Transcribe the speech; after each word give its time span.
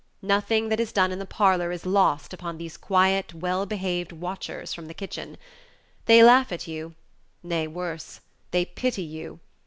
Nothing 0.23 0.69
that 0.69 0.79
is 0.79 0.91
done 0.91 1.11
in 1.11 1.19
the 1.19 1.27
parlor 1.27 1.71
is 1.71 1.85
lost 1.85 2.33
upon 2.33 2.57
these 2.57 2.75
quiet, 2.75 3.35
well 3.35 3.67
behaved 3.67 4.11
watchers 4.11 4.73
from 4.73 4.87
the 4.87 4.95
kitchen. 4.95 5.37
They 6.07 6.23
laugh 6.23 6.51
at 6.51 6.67
you; 6.67 6.95
nay, 7.43 7.67
worse, 7.67 8.19
they 8.49 8.65
pity 8.65 9.03
you. 9.03 9.41